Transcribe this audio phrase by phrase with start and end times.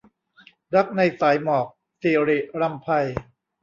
[0.75, 1.67] รักในสายหมอก-
[2.01, 2.87] ศิริรำไพ